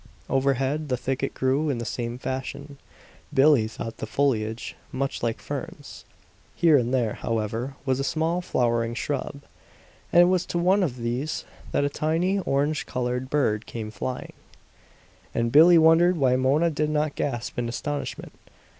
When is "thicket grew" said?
0.97-1.69